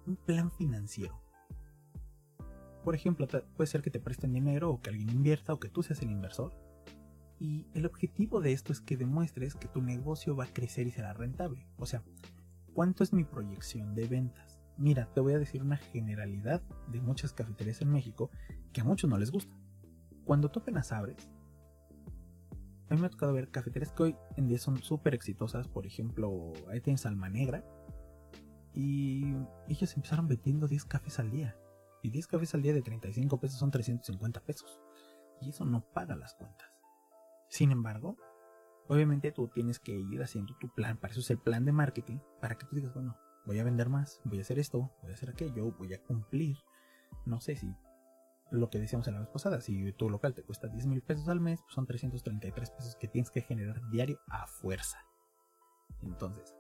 [0.06, 1.22] un plan financiero.
[2.84, 5.84] Por ejemplo, puede ser que te presten dinero o que alguien invierta o que tú
[5.84, 6.52] seas el inversor
[7.42, 10.92] y el objetivo de esto es que demuestres que tu negocio va a crecer y
[10.92, 11.66] será rentable.
[11.78, 12.04] O sea,
[12.76, 14.60] ¿cuánto es mi proyección de ventas?
[14.78, 18.30] Mira, te voy a decir una generalidad de muchas cafeterías en México
[18.72, 19.56] que a muchos no les gusta.
[20.24, 21.32] Cuando tú apenas abres,
[22.92, 25.70] a mí me ha tocado ver cafeterías que hoy en día son súper exitosas.
[25.70, 27.64] Por ejemplo, ahí tienes Alma Negra.
[28.74, 29.34] Y
[29.70, 31.56] ellos empezaron vendiendo 10 cafés al día.
[32.04, 34.82] Y 10 cafés al día de 35 pesos son 350 pesos.
[35.40, 36.68] Y eso no paga las cuentas.
[37.48, 38.18] Sin embargo,
[38.90, 42.20] obviamente tú tienes que ir haciendo tu plan, para eso es el plan de marketing,
[42.42, 45.16] para que tú digas, bueno, voy a vender más, voy a hacer esto, voy a
[45.16, 46.58] hacer aquello, voy a cumplir.
[47.26, 47.74] No sé si
[48.52, 51.28] lo que decíamos en la vez pasada, si tu local te cuesta 10 mil pesos
[51.30, 55.00] al mes, pues son 333 pesos que tienes que generar diario a fuerza.
[56.02, 56.56] Entonces,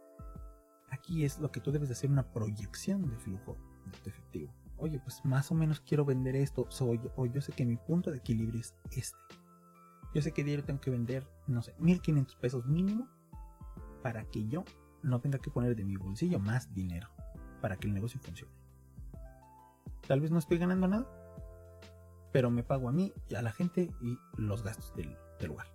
[0.89, 4.53] aquí es lo que tú debes de hacer una proyección de flujo de tu efectivo.
[4.77, 8.09] Oye, pues más o menos quiero vender esto, soy, o yo sé que mi punto
[8.09, 9.41] de equilibrio es este
[10.13, 13.07] yo sé que diario tengo que vender, no sé, 1500 pesos mínimo
[14.03, 14.65] para que yo
[15.03, 17.09] no tenga que poner de mi bolsillo más dinero
[17.61, 18.51] para que el negocio funcione.
[20.07, 21.07] Tal vez no estoy ganando nada,
[22.31, 25.15] pero me pago a mí y a la gente y los gastos del,
[25.47, 25.67] lugar.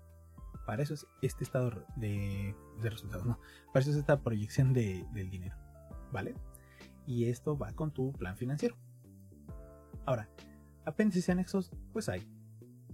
[0.65, 3.41] Para eso es este estado de, resultados, no.
[3.73, 5.57] Para eso es esta proyección de, del dinero,
[6.13, 6.35] ¿vale?
[7.07, 8.77] Y esto va con tu plan financiero.
[10.05, 10.29] Ahora,
[10.85, 12.27] apéndices y anexos, pues hay.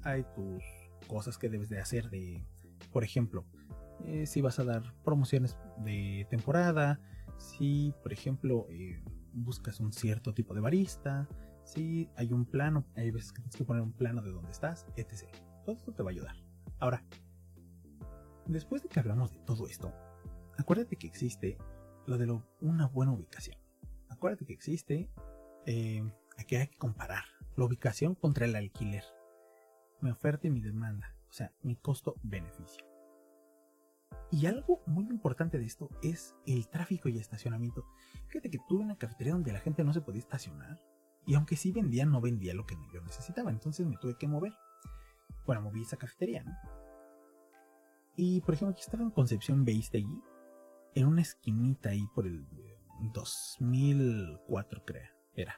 [0.02, 0.64] Hay tus
[1.06, 2.44] cosas que debes de hacer de,
[2.90, 3.44] por ejemplo,
[4.06, 7.00] eh, si vas a dar promociones de temporada,
[7.38, 11.28] si por ejemplo eh, buscas un cierto tipo de barista,
[11.64, 14.86] si hay un plano, hay veces que tienes que poner un plano de dónde estás,
[14.96, 15.28] etc.
[15.64, 16.36] Todo esto te va a ayudar.
[16.78, 17.04] Ahora,
[18.46, 19.92] después de que hablamos de todo esto,
[20.58, 21.58] acuérdate que existe
[22.06, 23.56] lo de una buena ubicación.
[24.08, 25.10] Acuérdate que existe
[25.66, 26.02] eh,
[26.46, 27.24] que hay que comparar
[27.56, 29.04] la ubicación contra el alquiler
[30.02, 32.84] mi oferta y mi demanda, o sea, mi costo-beneficio.
[34.30, 37.84] Y algo muy importante de esto es el tráfico y estacionamiento.
[38.26, 40.82] Fíjate que tuve una cafetería donde la gente no se podía estacionar.
[41.26, 43.50] Y aunque sí vendía, no vendía lo que yo necesitaba.
[43.50, 44.52] Entonces me tuve que mover.
[45.46, 46.52] Bueno, moví esa cafetería, ¿no?
[48.16, 50.22] Y por ejemplo, aquí estaba en Concepción allí
[50.94, 52.46] En una esquinita ahí por el
[53.12, 55.08] 2004, creo.
[55.34, 55.56] Era.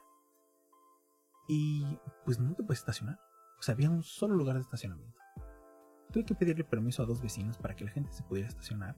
[1.49, 3.19] Y pues no te puedes estacionar.
[3.59, 5.19] O sea, había un solo lugar de estacionamiento.
[6.13, 8.97] tuve que pedirle permiso a dos vecinos para que la gente se pudiera estacionar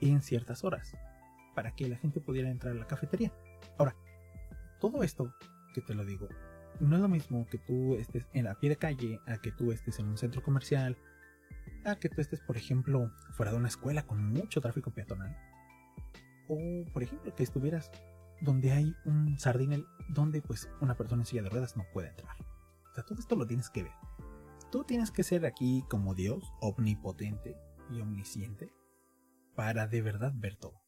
[0.00, 0.96] en ciertas horas,
[1.54, 3.32] para que la gente pudiera entrar a la cafetería.
[3.78, 3.96] Ahora,
[4.80, 5.34] todo esto
[5.72, 6.28] que te lo digo,
[6.80, 9.72] no es lo mismo que tú estés en la pie de calle, a que tú
[9.72, 10.96] estés en un centro comercial,
[11.84, 15.36] a que tú estés, por ejemplo, fuera de una escuela con mucho tráfico peatonal.
[16.48, 17.90] O, por ejemplo, que estuvieras
[18.40, 22.36] donde hay un sardinel donde pues una persona en silla de ruedas no puede entrar.
[22.90, 23.92] O sea, todo esto lo tienes que ver.
[24.72, 27.56] Tú tienes que ser aquí como Dios, omnipotente
[27.90, 28.72] y omnisciente,
[29.54, 30.79] para de verdad ver todo.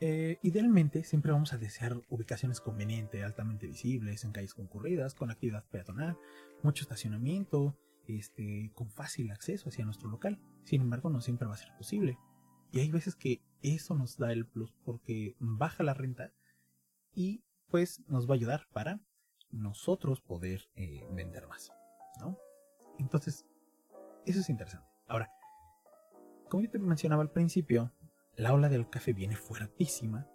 [0.00, 5.64] Eh, idealmente siempre vamos a desear ubicaciones convenientes, altamente visibles, en calles concurridas, con actividad
[5.70, 6.18] peatonal,
[6.62, 7.76] mucho estacionamiento,
[8.06, 10.40] este, con fácil acceso hacia nuestro local.
[10.64, 12.18] Sin embargo, no siempre va a ser posible.
[12.72, 16.32] Y hay veces que eso nos da el plus porque baja la renta
[17.14, 19.00] y pues nos va a ayudar para
[19.50, 21.72] nosotros poder eh, vender más.
[22.20, 22.36] ¿no?
[22.98, 23.46] Entonces,
[24.26, 24.86] eso es interesante.
[25.06, 25.30] Ahora,
[26.48, 27.92] como yo te mencionaba al principio,
[28.36, 30.26] la ola del café viene fuertísima.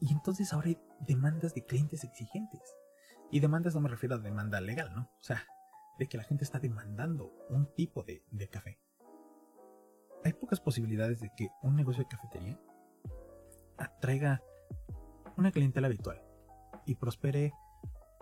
[0.00, 2.76] Y entonces ahora hay demandas de clientes exigentes.
[3.30, 5.02] Y demandas no me refiero a demanda legal, ¿no?
[5.02, 5.44] O sea,
[5.98, 8.78] de que la gente está demandando un tipo de, de café.
[10.24, 12.60] Hay pocas posibilidades de que un negocio de cafetería
[13.78, 14.42] atraiga
[15.36, 16.22] una clientela habitual
[16.84, 17.52] y prospere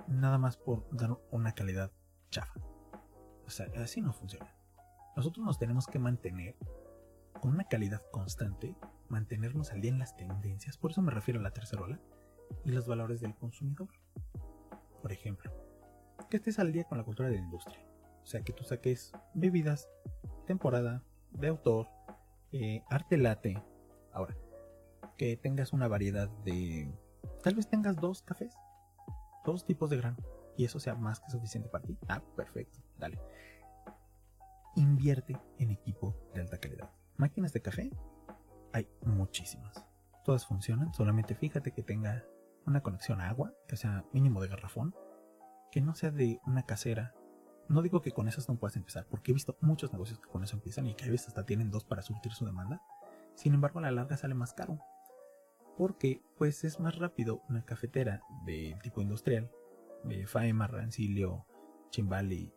[0.09, 1.92] nada más por dar una calidad
[2.31, 2.61] chafa.
[3.46, 4.55] O sea, así no funciona.
[5.16, 6.57] Nosotros nos tenemos que mantener
[7.44, 8.74] con una calidad constante,
[9.11, 12.00] mantenernos al día en las tendencias, por eso me refiero a la tercera ola,
[12.64, 13.90] y los valores del consumidor.
[15.02, 15.52] Por ejemplo,
[16.30, 17.85] que estés al día con la cultura de la industria.
[18.22, 19.90] O sea, que tú saques bebidas,
[20.46, 21.02] temporada,
[21.33, 21.88] de autor,
[22.52, 23.62] eh, arte late.
[24.11, 24.35] Ahora,
[25.18, 26.90] que tengas una variedad de...
[27.42, 28.57] Tal vez tengas dos cafés,
[29.44, 30.16] dos tipos de grano,
[30.57, 31.98] y eso sea más que suficiente para ti.
[32.09, 33.20] Ah, perfecto, dale.
[34.76, 36.88] Invierte en equipo de alta calidad.
[37.16, 37.90] Máquinas de café
[38.72, 39.85] hay muchísimas.
[40.24, 42.24] Todas funcionan, solamente fíjate que tenga
[42.66, 44.94] una conexión a agua, que sea mínimo de garrafón,
[45.70, 47.14] que no sea de una casera.
[47.68, 50.42] No digo que con esas no puedas empezar, porque he visto muchos negocios que con
[50.42, 52.83] eso empiezan y que a veces hasta tienen dos para surtir su demanda.
[53.35, 54.79] Sin embargo, a la larga sale más caro.
[55.77, 59.50] Porque pues es más rápido una cafetera de tipo industrial,
[60.05, 61.46] de Faema, Rancilio,
[61.90, 62.53] Chimbali,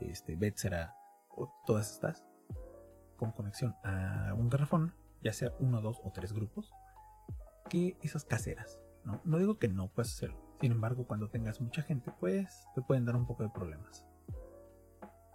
[0.00, 0.94] este, Betsera,
[1.28, 2.24] o todas estas,
[3.20, 6.72] con conexión a un garrafón, ya sea uno, dos o tres grupos,
[7.68, 8.80] que esas caseras.
[9.04, 10.40] No, digo que no puedas hacerlo.
[10.58, 14.06] Sin embargo, cuando tengas mucha gente, pues te pueden dar un poco de problemas.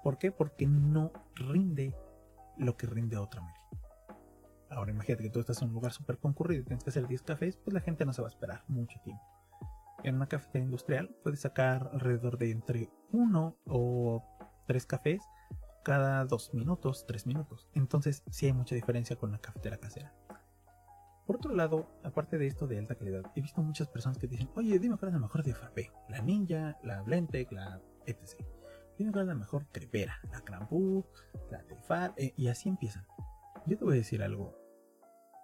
[0.04, 0.32] ¿Por qué?
[0.32, 1.96] Porque no rinde
[2.58, 3.62] lo que rinde otra media.
[4.72, 7.22] Ahora imagínate que tú estás en un lugar súper concurrido y tienes que hacer 10
[7.22, 9.24] cafés, pues la gente no se va a esperar mucho tiempo.
[10.04, 14.24] En una cafetería industrial puedes sacar alrededor de entre uno o
[14.66, 15.22] tres cafés
[15.86, 17.70] cada dos minutos, tres minutos.
[17.74, 20.12] Entonces sí hay mucha diferencia con la cafetera casera.
[21.28, 24.50] Por otro lado, aparte de esto de alta calidad, he visto muchas personas que dicen,
[24.56, 25.92] oye, dime cuál es la mejor de frappé.
[26.10, 28.44] La Ninja, la Blendtec, la etc.
[28.98, 30.20] Dime cuál es la mejor crepera.
[30.32, 31.06] La Crampú,
[31.52, 33.06] la Tefal, eh, y así empiezan.
[33.68, 34.58] Yo te voy a decir algo.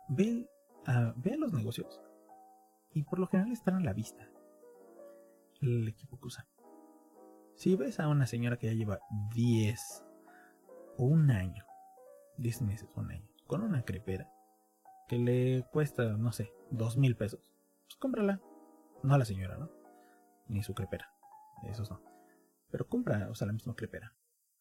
[0.09, 0.49] Ve,
[0.87, 2.01] a, ve a los negocios
[2.93, 4.27] y por lo general están a la vista.
[5.61, 6.45] El equipo que usan.
[7.55, 8.99] Si ves a una señora que ya lleva
[9.35, 10.05] 10
[10.97, 11.65] un año,
[12.37, 14.31] 10 meses, un año, con una crepera
[15.07, 17.41] que le cuesta, no sé, dos mil pesos,
[17.85, 18.39] pues cómprala.
[19.03, 19.69] No a la señora, ¿no?
[20.47, 21.11] Ni su crepera.
[21.63, 22.01] Esos no.
[22.69, 24.13] Pero compra, o sea, la misma crepera.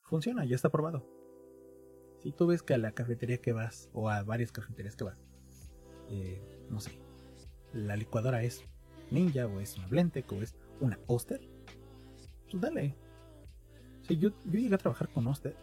[0.03, 1.07] Funciona, ya está probado.
[2.19, 5.23] Si tú ves que a la cafetería que vas, o a varias cafeterías que vas,
[6.09, 6.99] eh, no sé,
[7.73, 8.65] la licuadora es
[9.11, 11.41] Ninja, o es una Blendtec, o es una Oster,
[12.51, 12.97] pues dale.
[14.09, 15.57] O yo, yo llegué a trabajar con Oster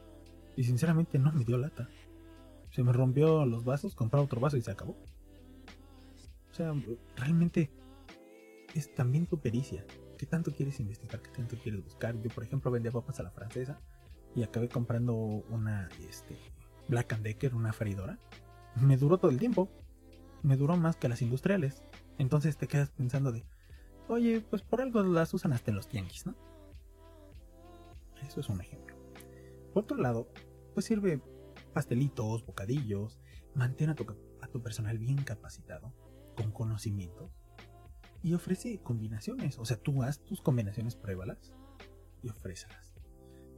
[0.57, 1.87] y sinceramente no me dio lata.
[2.71, 4.97] Se me rompió los vasos, compraba otro vaso y se acabó.
[6.51, 6.73] O sea,
[7.15, 7.71] realmente
[8.73, 9.85] es también tu pericia.
[10.17, 11.21] ¿Qué tanto quieres investigar?
[11.21, 12.19] ¿Qué tanto quieres buscar?
[12.21, 13.79] Yo, por ejemplo, vendía papas a la francesa
[14.35, 16.35] y acabé comprando una este,
[16.87, 18.17] Black and Decker, una freidora.
[18.81, 19.69] Me duró todo el tiempo.
[20.41, 21.83] Me duró más que las industriales.
[22.17, 23.45] Entonces te quedas pensando de,
[24.07, 26.35] oye, pues por algo las usan hasta en los tianguis, ¿no?
[28.27, 28.95] Eso es un ejemplo.
[29.73, 30.27] Por otro lado,
[30.77, 31.19] pues sirve
[31.73, 33.17] pastelitos, bocadillos,
[33.55, 34.05] mantén a tu,
[34.41, 35.91] a tu personal bien capacitado,
[36.35, 37.31] con conocimientos,
[38.21, 39.57] y ofrece combinaciones.
[39.57, 41.51] O sea, tú haz tus combinaciones, pruébalas
[42.21, 42.93] y ofrécelas.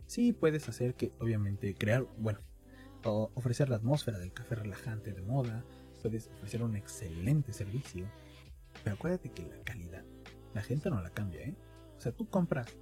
[0.05, 2.39] Sí, puedes hacer que, obviamente, crear, bueno,
[3.03, 5.65] o ofrecer la atmósfera del café relajante de moda,
[6.01, 8.09] puedes ofrecer un excelente servicio,
[8.81, 10.05] pero acuérdate que la calidad,
[10.53, 11.57] la gente no la cambia, ¿eh?
[11.97, 12.77] O sea, tú compras,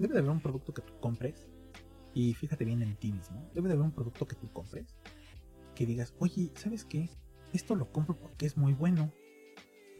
[0.00, 1.46] debe de haber un producto que tú compres
[2.16, 3.46] Y fíjate bien en ti mismo.
[3.52, 4.96] Debe de haber un producto que tú compres.
[5.74, 7.10] Que digas, oye, ¿sabes qué?
[7.52, 9.12] Esto lo compro porque es muy bueno.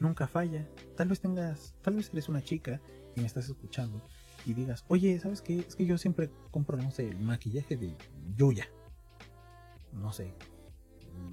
[0.01, 0.67] Nunca falla.
[0.97, 2.81] Tal vez tengas, tal vez eres una chica
[3.15, 4.01] y me estás escuchando
[4.47, 5.59] y digas, oye, ¿sabes qué?
[5.59, 7.95] Es que yo siempre compro, no sé, el maquillaje de
[8.35, 8.67] Yuya.
[9.93, 10.33] No sé,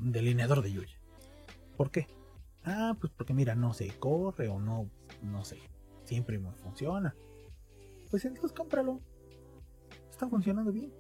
[0.02, 1.00] un delineador de Yuya.
[1.78, 2.08] ¿Por qué?
[2.66, 4.90] Ah, pues porque mira, no se corre o no,
[5.22, 5.60] no sé,
[6.04, 7.16] siempre me funciona.
[8.12, 9.00] Pues entonces cómpralo.
[10.14, 10.94] Está funcionando bien.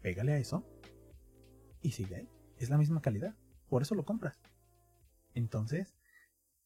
[0.00, 0.66] Pégale a eso
[1.82, 2.30] y sigue ahí.
[2.56, 3.36] Es la misma calidad.
[3.68, 4.40] Por eso lo compras.
[5.34, 5.94] Entonces,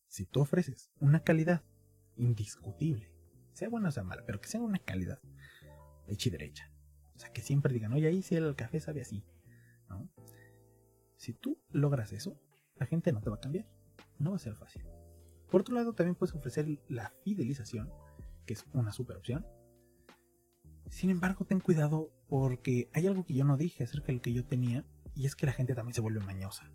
[0.06, 1.64] si tú ofreces una calidad
[2.14, 3.12] indiscutible
[3.54, 5.18] sea buena o sea mala, pero que sea una calidad
[6.06, 6.70] hecha y derecha.
[7.16, 9.24] O sea, que siempre digan, oye, ahí sí el café sabe así.
[11.16, 12.40] Si tú logras eso,
[12.76, 13.66] la gente no te va a cambiar.
[14.20, 14.84] No va a ser fácil.
[15.50, 17.92] Por otro lado, también puedes ofrecer la fidelización,
[18.46, 19.44] que es una super opción.
[20.90, 24.32] Sin embargo, ten cuidado porque hay algo que yo no dije acerca de lo que
[24.32, 26.70] yo tenía, y es que la gente también se vuelve mañosa.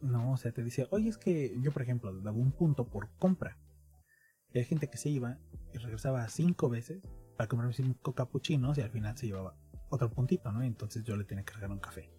[0.00, 3.10] No, o sea, te dice, oye, es que yo, por ejemplo, daba un punto por
[3.16, 3.58] compra.
[4.52, 5.38] Y hay gente que se iba
[5.72, 7.02] y regresaba cinco veces
[7.36, 9.56] para comerme cinco capuchinos y al final se llevaba
[9.88, 10.62] otro puntito, ¿no?
[10.62, 12.10] entonces yo le tenía que regalar un café.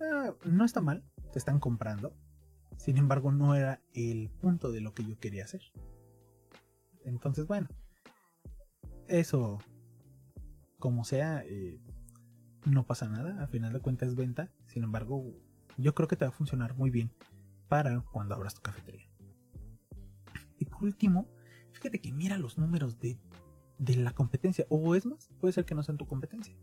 [0.00, 2.14] Ah, no está mal, te están comprando.
[2.76, 5.62] Sin embargo, no era el punto de lo que yo quería hacer.
[7.04, 7.68] Entonces, bueno,
[9.08, 9.58] eso,
[10.84, 11.80] como sea, eh,
[12.66, 13.40] no pasa nada.
[13.40, 14.50] Al final de cuentas es venta.
[14.66, 15.24] Sin embargo,
[15.78, 17.10] yo creo que te va a funcionar muy bien
[17.68, 19.08] para cuando abras tu cafetería.
[20.58, 21.26] Y por último,
[21.72, 23.18] fíjate que mira los números de,
[23.78, 24.66] la competencia.
[24.68, 26.54] O es más, puede ser que no sean tu competencia.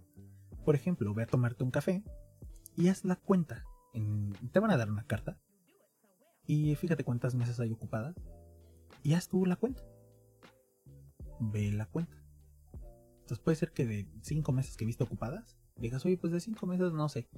[0.66, 2.04] Por ejemplo, ve a tomarte un café
[2.78, 3.66] y haz la cuenta.
[4.52, 5.40] te van a dar una carta.
[6.46, 8.16] Y fíjate cuántas mesas hay ocupadas.
[9.02, 9.82] Y haz tú la cuenta.
[11.40, 12.21] Ve la cuenta.
[13.40, 16.94] Puede ser que de 5 mesas que viste ocupadas, digas, oye, pues de 5 mesas,
[16.94, 17.30] no sé,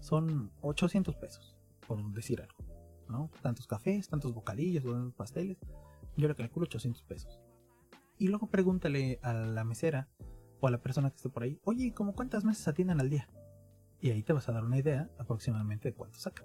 [0.00, 2.72] son 800 pesos, por decir algo.
[3.08, 3.30] ¿no?
[3.42, 5.58] Tantos cafés, tantos bocadillos, tantos pasteles.
[6.16, 7.40] Yo le calculo 800 pesos.
[8.18, 10.08] Y luego pregúntale a la mesera
[10.60, 13.28] o a la persona que esté por ahí, oye, ¿cómo cuántas mesas atienden al día?
[14.00, 16.44] Y ahí te vas a dar una idea aproximadamente de cuánto saca.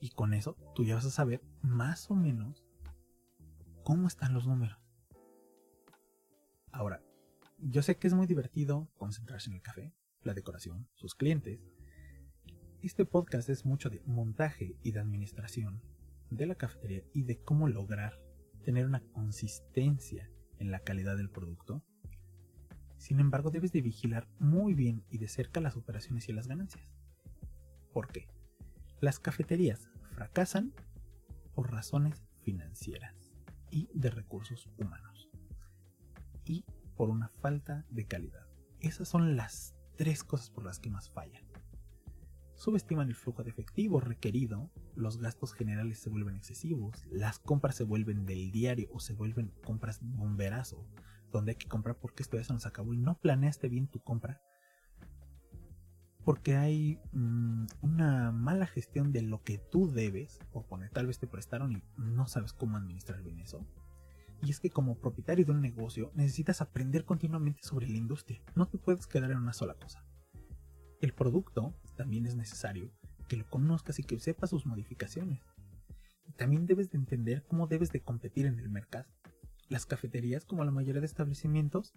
[0.00, 2.64] Y con eso tú ya vas a saber más o menos
[3.84, 4.78] cómo están los números.
[6.72, 7.02] Ahora,
[7.64, 11.60] yo sé que es muy divertido concentrarse en el café, la decoración, sus clientes.
[12.82, 15.80] Este podcast es mucho de montaje y de administración
[16.30, 18.18] de la cafetería y de cómo lograr
[18.64, 21.84] tener una consistencia en la calidad del producto.
[22.96, 26.84] Sin embargo, debes de vigilar muy bien y de cerca las operaciones y las ganancias.
[27.92, 28.26] ¿Por qué?
[29.00, 30.72] Las cafeterías fracasan
[31.54, 33.32] por razones financieras
[33.70, 35.30] y de recursos humanos.
[36.44, 36.64] Y
[37.02, 38.46] por una falta de calidad.
[38.78, 41.42] Esas son las tres cosas por las que más fallan
[42.54, 47.82] subestiman el flujo de efectivo requerido, los gastos generales se vuelven excesivos, las compras se
[47.82, 50.86] vuelven del diario o se vuelven compras bomberazo,
[51.32, 53.98] donde hay que comprar porque esto ya se nos acabó y no planeaste bien tu
[53.98, 54.40] compra.
[56.24, 61.18] Porque hay mm, una mala gestión de lo que tú debes, o poner, tal vez
[61.18, 63.66] te prestaron y no sabes cómo administrar bien eso.
[64.42, 68.66] Y es que como propietario de un negocio necesitas aprender continuamente sobre la industria, no
[68.66, 70.04] te puedes quedar en una sola cosa.
[71.00, 72.90] El producto también es necesario
[73.28, 75.40] que lo conozcas y que sepas sus modificaciones.
[76.36, 79.06] También debes de entender cómo debes de competir en el mercado.
[79.68, 81.94] Las cafeterías, como la mayoría de establecimientos,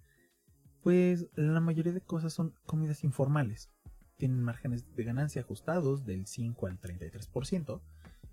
[0.84, 3.72] pues la mayoría de cosas son comidas informales.
[4.18, 7.82] Tienen márgenes de ganancia ajustados del 5 al 33%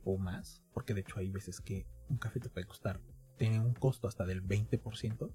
[0.04, 3.00] o más, porque de hecho hay veces que un café te puede costar,
[3.36, 5.30] tiene un costo hasta del 20%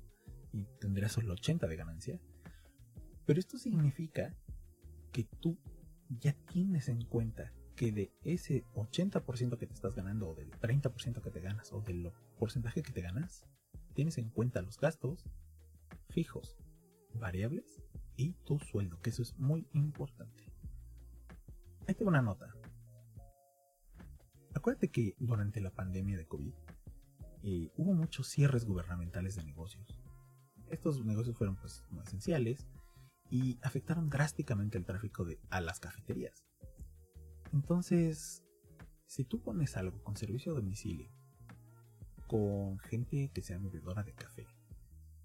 [0.53, 2.19] y tendrás solo 80% de ganancia.
[3.25, 4.35] Pero esto significa
[5.11, 5.57] que tú
[6.09, 11.21] ya tienes en cuenta que de ese 80% que te estás ganando o del 30%
[11.21, 13.45] que te ganas o del porcentaje que te ganas,
[13.93, 15.25] tienes en cuenta los gastos
[16.09, 16.57] fijos,
[17.13, 17.83] variables
[18.15, 20.43] y tu sueldo, que eso es muy importante.
[21.87, 22.53] Ahí tengo una nota.
[24.55, 26.53] Acuérdate que durante la pandemia de COVID
[27.43, 29.99] eh, hubo muchos cierres gubernamentales de negocios.
[30.69, 32.67] Estos negocios fueron pues esenciales
[33.29, 36.45] y afectaron drásticamente el tráfico de, a las cafeterías.
[37.53, 38.43] Entonces,
[39.05, 41.09] si tú pones algo con servicio a domicilio,
[42.27, 44.45] con gente que sea bebedora de café,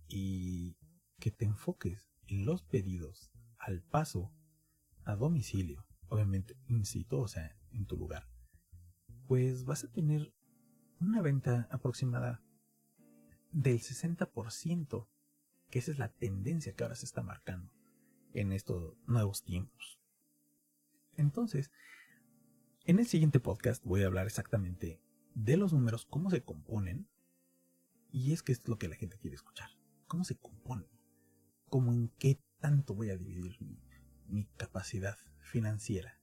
[0.08, 0.76] y
[1.18, 4.30] que te enfoques en los pedidos al paso
[5.04, 8.28] a domicilio, obviamente in situ, o sea, en tu lugar,
[9.26, 10.32] pues vas a tener
[11.02, 12.42] una venta aproximada
[13.52, 15.08] del 60%
[15.70, 17.72] que esa es la tendencia que ahora se está marcando
[18.34, 19.98] en estos nuevos tiempos.
[21.16, 21.70] Entonces,
[22.84, 25.00] en el siguiente podcast voy a hablar exactamente
[25.34, 27.08] de los números, cómo se componen,
[28.10, 29.70] y es que es lo que la gente quiere escuchar.
[30.06, 30.90] ¿Cómo se componen?
[31.70, 33.80] ¿Cómo en qué tanto voy a dividir mi,
[34.26, 36.20] mi capacidad financiera?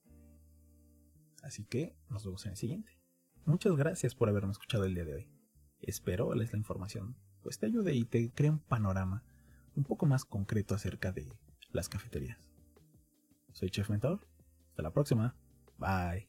[1.41, 2.98] Así que nos vemos en el siguiente.
[3.45, 5.27] Muchas gracias por haberme escuchado el día de hoy.
[5.81, 9.23] Espero les la información pues te ayude y te cree un panorama
[9.75, 11.31] un poco más concreto acerca de
[11.71, 12.37] las cafeterías.
[13.53, 14.27] Soy Chef Mentor.
[14.69, 15.35] Hasta la próxima.
[15.77, 16.28] Bye.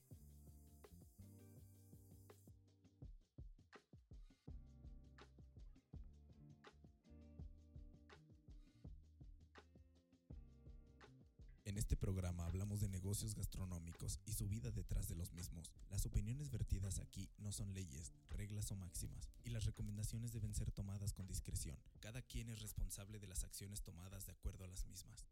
[13.10, 15.72] Gastronómicos y su vida detrás de los mismos.
[15.88, 20.70] Las opiniones vertidas aquí no son leyes, reglas o máximas, y las recomendaciones deben ser
[20.70, 21.76] tomadas con discreción.
[21.98, 25.26] Cada quien es responsable de las acciones tomadas de acuerdo a las mismas.